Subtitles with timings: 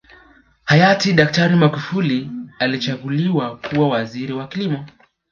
[0.63, 4.85] Hayati daktari Magufuli alichaguliwa kuwa Waziri wa kilimo